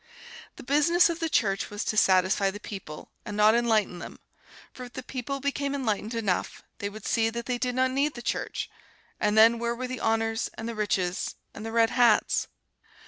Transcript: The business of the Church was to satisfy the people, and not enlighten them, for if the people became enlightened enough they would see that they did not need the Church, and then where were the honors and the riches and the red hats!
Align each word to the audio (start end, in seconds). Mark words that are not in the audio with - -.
The 0.55 0.63
business 0.63 1.11
of 1.11 1.19
the 1.19 1.29
Church 1.29 1.69
was 1.69 1.85
to 1.85 1.95
satisfy 1.95 2.49
the 2.49 2.59
people, 2.59 3.11
and 3.23 3.37
not 3.37 3.53
enlighten 3.53 3.99
them, 3.99 4.17
for 4.73 4.85
if 4.85 4.93
the 4.93 5.03
people 5.03 5.39
became 5.39 5.75
enlightened 5.75 6.15
enough 6.15 6.63
they 6.79 6.89
would 6.89 7.05
see 7.05 7.29
that 7.29 7.45
they 7.45 7.59
did 7.59 7.75
not 7.75 7.91
need 7.91 8.15
the 8.15 8.23
Church, 8.23 8.67
and 9.19 9.37
then 9.37 9.59
where 9.59 9.75
were 9.75 9.87
the 9.87 9.99
honors 9.99 10.49
and 10.55 10.67
the 10.67 10.73
riches 10.73 11.35
and 11.53 11.63
the 11.63 11.71
red 11.71 11.91
hats! 11.91 12.47